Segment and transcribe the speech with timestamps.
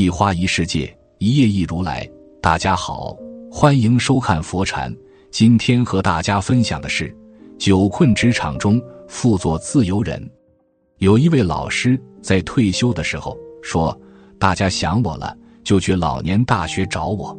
[0.00, 2.08] 一花一世界，一叶一如来。
[2.40, 3.14] 大家好，
[3.52, 4.90] 欢迎收看佛禅。
[5.30, 7.14] 今天和大家分享的是：
[7.58, 10.26] 久困职场中，复作自由人。
[11.00, 13.94] 有一位老师在退休的时候说
[14.40, 17.38] ：“大家想我了，就去老年大学找我。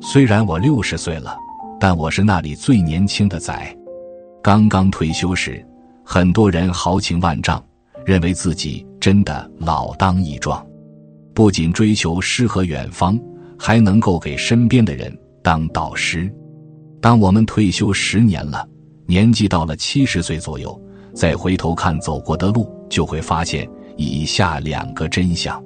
[0.00, 1.36] 虽然我六十岁了，
[1.80, 3.76] 但我是那里最年轻的仔。
[4.40, 5.66] 刚刚退休时，
[6.04, 7.60] 很多人豪情万丈，
[8.06, 10.64] 认为自己真的老当益壮。”
[11.38, 13.16] 不仅追求诗和远方，
[13.56, 16.28] 还能够给身边的人当导师。
[17.00, 18.68] 当我们退休十年了，
[19.06, 20.76] 年纪到了七十岁左右，
[21.14, 25.62] 再回头看走过的路，就会发现以下两个真相，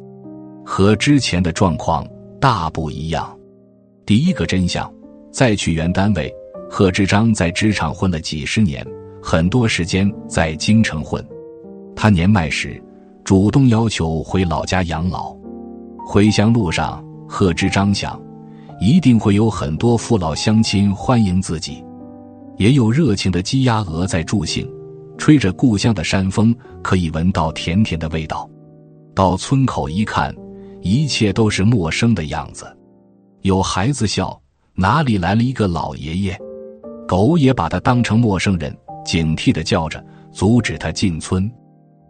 [0.63, 2.07] 和之前的状况
[2.39, 3.35] 大不一样。
[4.05, 4.93] 第一个真相，
[5.31, 6.31] 再去原单位，
[6.69, 8.87] 贺知章在职场混了几十年，
[9.23, 11.27] 很多时间在京城混。
[11.97, 12.79] 他年迈时，
[13.25, 15.35] 主动要求回老家养老。
[16.05, 18.21] 回乡路上，贺知章想，
[18.81, 21.83] 一定会有很多父老乡亲欢迎自己，
[22.59, 24.69] 也有热情的鸡鸭鹅在助兴，
[25.17, 28.49] 吹着故乡的山风，可以闻到甜甜的味道。
[29.15, 30.35] 到村口一看，
[30.81, 32.67] 一切都是陌生的样子。
[33.43, 34.39] 有孩子笑
[34.75, 36.39] ：“哪里来了一个老爷爷？”
[37.07, 41.51] 狗也把他当成陌生人，警惕的叫着，阻止他进村。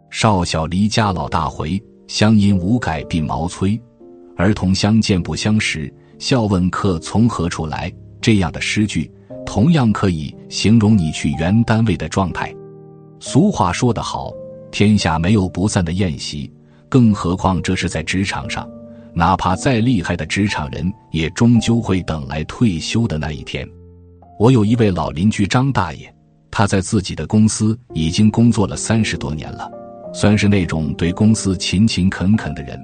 [0.09, 1.81] 少小离家老大回。
[2.07, 3.79] 乡音无改鬓毛衰，
[4.35, 7.91] 儿童相见不相识，笑问客从何处来。
[8.21, 9.11] 这样的诗句，
[9.45, 12.53] 同样可以形容你去原单位的状态。
[13.19, 14.31] 俗话说得好，
[14.71, 16.51] 天下没有不散的宴席，
[16.87, 18.69] 更何况这是在职场上，
[19.13, 23.67] 哪怕再厉害的职场人，也终究会等来退休的那一天。
[24.39, 26.13] 我有一位老邻居张大爷，
[26.49, 29.69] 他在自己的公司已经工作了三十多年了。
[30.13, 32.79] 算是那种对公司勤勤恳恳的人。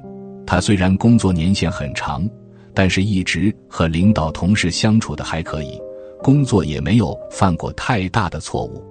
[0.45, 2.27] 他虽然工作年限很长，
[2.73, 5.79] 但是一直和领导同事相处的还可以，
[6.23, 8.83] 工作也没有犯过太大的错误。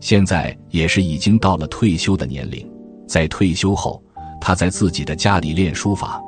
[0.00, 2.70] 现在也是已经到了退休的年龄，
[3.08, 4.02] 在退休后，
[4.40, 6.20] 他在自己的家里练书法，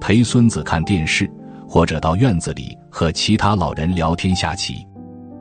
[0.00, 1.28] 陪孙子看电视，
[1.66, 4.86] 或者到院子里和其他老人聊天下棋。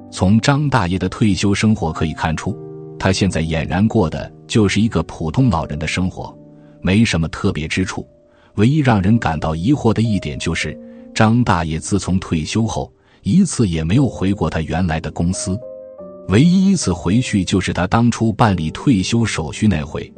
[0.09, 2.57] 从张大爷的退休生活可以看出。
[2.97, 6.37] 他现在俨然过的就是一个普通老人的生活，
[6.81, 8.05] 没什么特别之处。
[8.55, 10.77] 唯一让人感到疑惑的一点就是，
[11.15, 12.91] 张大爷自从退休后，
[13.23, 15.57] 一次也没有回过他原来的公司。
[16.27, 20.11] 唯一一次回去，就是他当初办理退休手续那回。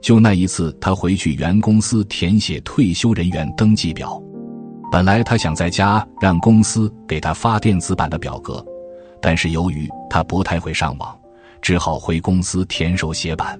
[0.00, 4.20] 就那一次，他回去原公司填写退休人员登记表。
[4.90, 8.66] 本来他想在家让公司给他发电子版的表格，
[9.22, 11.16] 但是由于他不太会上网。
[11.62, 13.58] 只好回公司填手写板。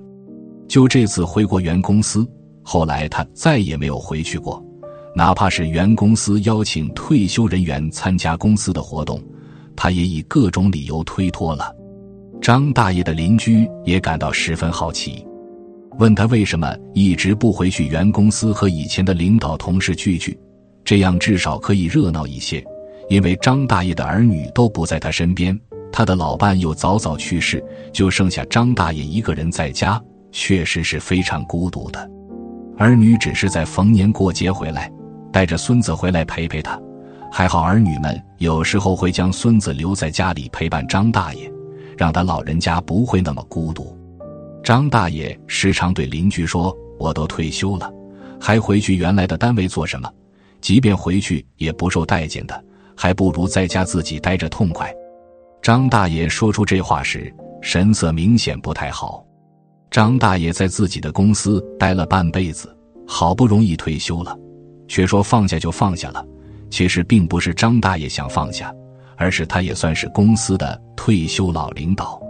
[0.69, 2.27] 就这次回过原公司，
[2.63, 4.63] 后来他再也没有回去过。
[5.15, 9.23] 哪怕是原公司邀请退休人员参加公司的活动，
[9.75, 11.75] 他也以各种理由推脱了。
[12.41, 15.25] 张大爷的邻居也感到十分好奇，
[15.99, 20.39] 问他为什么一直不回去原公司和以前的领导同事聚聚，
[20.85, 22.63] 这样至少可以热闹一些。
[23.09, 25.59] 因为张大爷的儿女都不在他身边。
[25.93, 30.03] 他的老伴又早早去世，就剩下张大爷一个人在家，
[30.37, 32.11] 确实是非常孤独的。
[32.77, 34.93] 儿女只是在逢年过节回来，
[35.33, 36.79] 带着孙子回来陪陪他。
[37.33, 41.51] 还好儿女们有时候会将孙子留在家里陪伴张大爷，
[41.97, 43.97] 让他老人家不会那么孤独。
[44.63, 47.91] 张大爷时常对邻居说：“我都退休了，
[48.39, 50.13] 还回去原来的单位做什么？
[50.61, 52.65] 即便回去也不受待见的，
[52.95, 54.93] 还不如在家自己待着痛快。”
[55.63, 59.25] 张大爷说出这话时，神色明显不太好。
[59.91, 62.77] 张大爷在自己的公司待了半辈子，
[63.07, 64.37] 好不容易退休了，
[64.89, 66.25] 却说放下就放下了。
[66.71, 68.75] 其实并不是张大爷想放下，
[69.17, 72.21] 而是他也算是公司的退休老领导。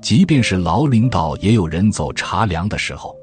[0.00, 3.14] 即便是老领导，也有人走茶凉的时候。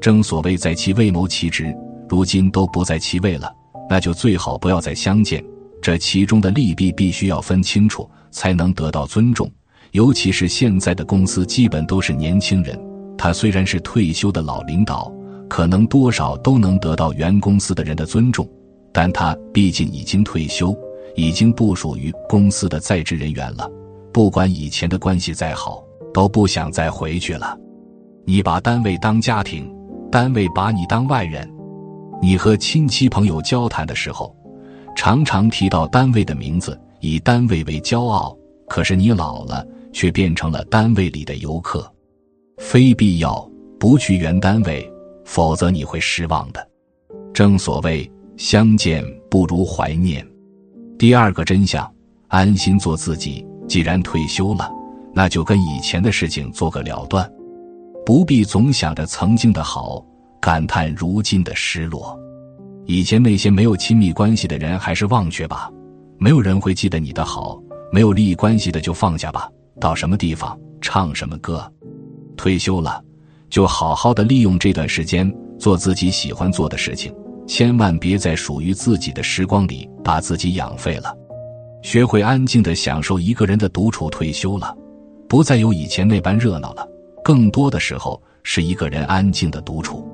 [0.00, 1.74] 正所谓在其位谋其职，
[2.08, 3.52] 如今都不在其位了，
[3.88, 5.44] 那就最好不要再相见。
[5.82, 8.08] 这其中的利弊必须要分清楚。
[8.32, 9.50] 才能得到尊重，
[9.90, 12.80] 尤其是现在的公司基本都是年轻人。
[13.22, 15.12] 他虽然是退休的老领导，
[15.46, 18.48] 可能多少都能得到原公司的人的尊重，
[18.94, 20.74] 但他毕竟已经退休，
[21.16, 23.70] 已经不属于公司的在职人员了。
[24.10, 25.84] 不管以前的关系再好，
[26.14, 27.54] 都不想再回去了。
[28.24, 29.70] 你把单位当家庭，
[30.10, 31.46] 单位把你当外人。
[32.22, 34.34] 你和亲戚朋友交谈的时候，
[34.96, 36.80] 常常提到单位的名字。
[37.00, 38.34] 以单位为骄傲，
[38.66, 39.62] 可是你老了，
[39.92, 41.86] 却变成了单位里的游客。
[42.60, 44.88] 非必要不去原单位，
[45.24, 46.64] 否则你会失望的。
[47.32, 50.24] 正所谓相见不如怀念。
[50.98, 51.90] 第二个真相，
[52.28, 53.44] 安心做自己。
[53.66, 54.70] 既然退休了，
[55.14, 57.28] 那就跟以前的事情做个了断，
[58.04, 60.04] 不必总想着曾经的好，
[60.38, 62.16] 感叹如今的失落。
[62.84, 65.70] 以前那些没有亲密关系的人，还是忘却吧。
[66.18, 67.58] 没有人会记得你的好，
[67.90, 69.48] 没有利益关系的就放下吧。
[69.80, 71.72] 到什么地方唱什么歌。
[72.40, 73.04] 退休了，
[73.50, 77.14] 就好好的利用这段时间做自己喜欢做的事情，
[77.46, 81.14] 千万别在属于自己的时光里把自己养废了。
[81.82, 84.74] 学会安静的享受一个人的独处，退休了，
[85.28, 86.88] 不再有以前那般热闹了。
[87.22, 90.08] 更多的时候是一个人安静的独处。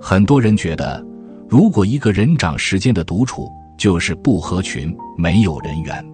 [0.00, 1.04] 很多人觉得，
[1.48, 6.06] 如果一个人长时间的独处，就是不合群，没有人缘。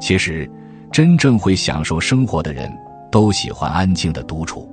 [0.00, 0.50] 其实，
[0.90, 2.72] 真正会享受生活的人，
[3.12, 4.66] 都喜欢安静的独处，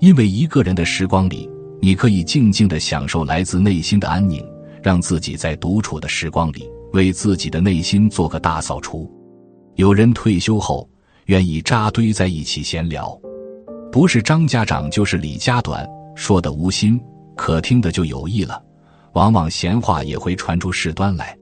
[0.00, 1.48] 因为一个人的时光里，
[1.80, 4.44] 你可以静静的享受来自内心的安宁，
[4.82, 6.68] 让自己在独处的时光里。
[6.92, 9.08] 为自己的内心做个大扫除。
[9.76, 10.90] 有人退休后
[11.26, 13.16] 愿意扎堆在一起闲聊，
[13.92, 17.00] 不是张家长就是李家短，说的无心，
[17.36, 18.60] 可听的就有意了。
[19.12, 21.36] 往往闲话也会传出事端来。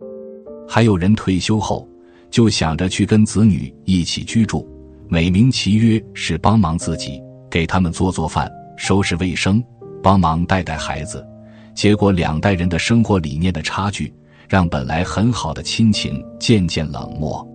[0.69, 1.89] 还有人退休后
[2.31, 4.69] 就想着去跟子女一起居住，
[5.09, 9.63] 美名其曰是帮忙自己，给他们做做饭、收拾卫生，
[10.03, 11.27] 帮忙带带孩子。
[11.75, 14.13] 结果两代人的生活理念的差距。
[14.49, 17.47] 让本来很好的亲情渐渐冷漠。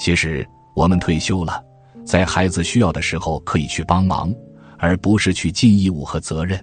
[0.00, 1.62] 其实我们退休了，
[2.06, 4.34] 在孩子需要的时候可以去帮忙，
[4.78, 6.58] 而不是去尽义务和责任。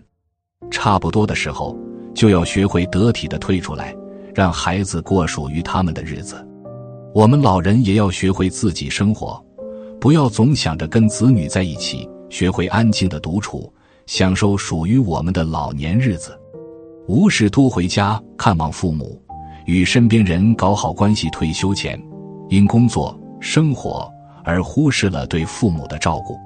[0.72, 1.78] 差不多的时候，
[2.16, 3.96] 就要学会得体的退出来，
[4.34, 6.44] 让孩子过属于他们的日子。
[7.14, 9.40] 我们老人也要学会自己生活，
[10.02, 13.72] 不要总想着跟子女在一起，学会安静的独处，
[14.06, 16.40] 享受属于我们的老年日子。
[17.08, 19.22] 无事多回家看望父母。
[19.66, 21.30] 与身边人搞好关系。
[21.30, 22.02] 退休前，
[22.50, 24.12] 因工作生活
[24.44, 26.40] 而忽视了对父母的照顾。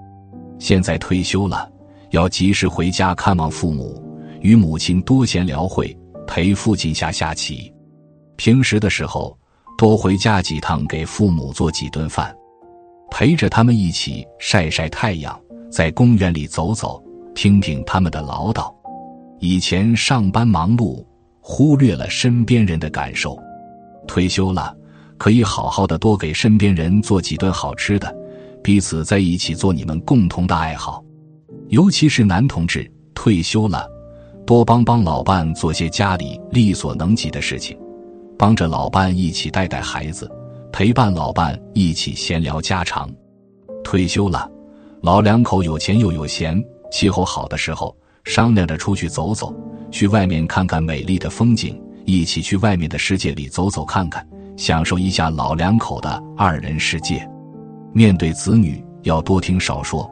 [0.59, 1.71] 现在退休了，
[2.09, 3.97] 要及时回家看望父母，
[4.41, 5.97] 与母亲多闲聊会，
[6.27, 7.73] 陪父亲下下棋。
[8.35, 9.37] 平时的时候，
[9.77, 12.35] 多回家几趟，给父母做几顿饭，
[13.09, 15.39] 陪着他们一起晒晒太阳，
[15.73, 17.03] 在公园里走走，
[17.33, 18.71] 听听他们的唠叨。
[19.39, 21.03] 以前上班忙碌。
[21.45, 23.37] 忽略了身边人的感受，
[24.07, 24.73] 退休了
[25.17, 28.15] 可以好好的多给身边人做几顿好吃的，
[28.63, 31.03] 彼此在一起做你们共同的爱好。
[31.67, 33.85] 尤其是男同志退休了，
[34.45, 37.77] 多帮帮老伴做些家里力所能及的事情，
[38.39, 40.31] 帮着老伴一起带带孩子，
[40.71, 43.11] 陪伴老伴一起闲聊家常。
[43.83, 44.49] 退休了，
[45.03, 49.53] 老两口有钱又有闲，气候好的时候商量着出去走走。
[49.91, 57.29] 去外面看看美丽的风景，一起去外面的世界里走走看看，享受一下老两口的二人世界。
[57.91, 60.09] 面对子女，要多听少说，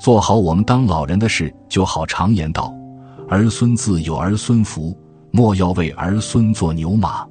[0.00, 2.06] 做好我们当老人的事就好。
[2.06, 2.72] 常言道
[3.28, 4.96] ：“儿孙自有儿孙福，
[5.30, 7.22] 莫要为儿孙做牛马。”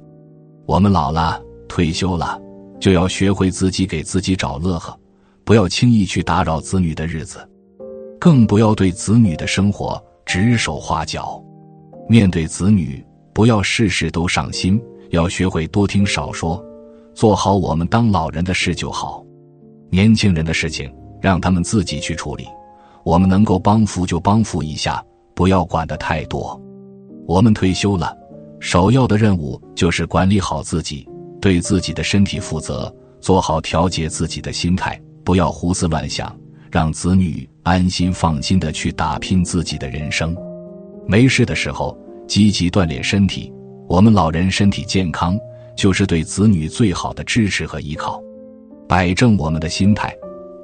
[0.66, 2.40] 我们老了，退休了，
[2.78, 4.96] 就要学会自己给自己找乐呵，
[5.44, 7.38] 不要轻易去打扰子女的日子，
[8.20, 11.42] 更不要对子女的生活指手画脚。
[12.08, 14.80] 面对子女，不要事事都上心，
[15.10, 16.62] 要学会多听少说，
[17.14, 19.24] 做好我们当老人的事就好。
[19.90, 22.46] 年轻人的事情让他们自己去处理，
[23.04, 26.60] 我们能够帮扶就帮扶一下，不要管得太多。
[27.26, 28.16] 我们退休了，
[28.58, 31.08] 首要的任务就是管理好自己，
[31.40, 36.34] 对自己的身体负责，做好调节自己的心态，不要胡思乱想，
[36.70, 40.36] 让子女安心放心的去打拼自己的人生。
[41.06, 43.52] 没事的时候，积极锻炼身体。
[43.88, 45.38] 我们老人身体健康，
[45.76, 48.22] 就是对子女最好的支持和依靠。
[48.88, 50.14] 摆正我们的心态，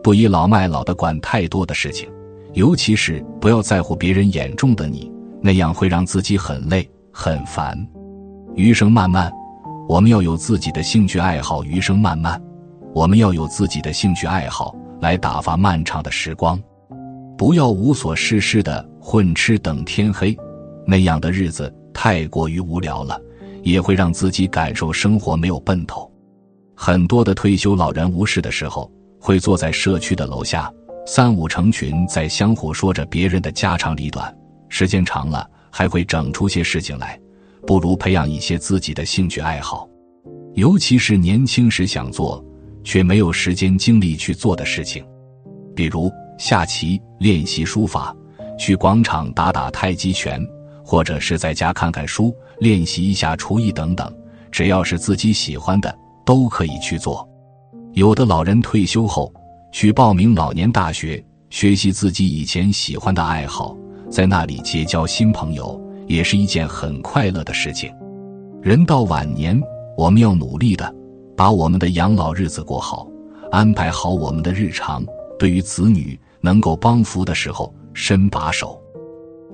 [0.03, 2.09] 不倚老卖老的管太多的事情，
[2.55, 5.11] 尤其是不要在乎别人眼中的你，
[5.43, 7.77] 那样会让自己很累很烦。
[8.55, 9.31] 余生漫漫，
[9.89, 11.63] 我们要有自己的兴趣爱好。
[11.65, 12.41] 余生漫漫，
[12.95, 16.61] 我们要有自己的兴趣爱好来打发漫长的时光，
[17.37, 18.89] 不要无所事事的。
[19.01, 20.37] 混吃等天黑，
[20.87, 23.19] 那样的日子太过于无聊了，
[23.63, 26.13] 也会让自己感受生活没有奔头。
[26.77, 30.71] 很多的退休老人无事的时候，会坐在社区的楼下，
[31.07, 34.37] 三五成群在相互说着别人的家长里短，
[34.69, 37.19] 时间长了还会整出些事情来。
[37.67, 39.89] 不如培养一些自己的兴趣爱好，
[40.53, 42.45] 尤其是年轻时想做
[42.89, 45.05] 却没有时间精力去做的事情，
[45.77, 48.17] 比如下棋、练习书法。
[48.57, 50.43] 去广场打打太极拳，
[50.83, 54.11] 或者是在家看看书、练习一下厨艺等等，
[54.51, 57.29] 只要是自己喜欢的，都可以去做。
[57.93, 59.31] 有的老人退休后
[59.71, 63.77] 去报名老年大学，学习自己以前喜欢的爱好，
[64.11, 67.93] 在那里结交新朋友，也是一件很快乐的事情。
[68.63, 69.61] 人到晚年，
[69.95, 70.93] 我们要努力的
[71.39, 73.07] 把我们的养老日子过好，
[73.53, 75.05] 安排好我们的日常。
[75.39, 78.77] 对于子女能够帮扶的时候，伸把手；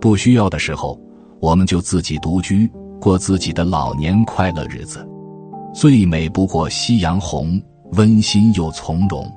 [0.00, 0.99] 不需要的时候，
[1.41, 2.67] 我们就自己独居，
[2.99, 5.07] 过自己的老年快乐日子。
[5.75, 7.61] 最美不过夕阳红，
[7.93, 9.31] 温馨又从容。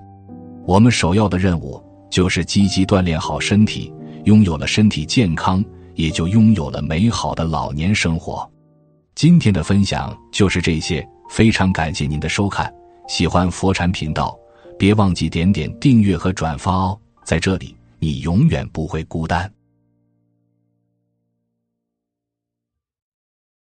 [0.66, 5.62] 我们首要的任务就是积极锻炼好身体，拥有了身体健康，
[5.96, 8.50] 也就拥有了美好的老年生活。
[9.16, 12.74] 今天的分享就是这些，非常感谢您的收看。
[13.08, 14.38] 喜欢佛禅频道，
[14.78, 17.00] 别忘记点点订阅和转发哦。
[17.24, 19.52] 在这里，你永远不会孤单。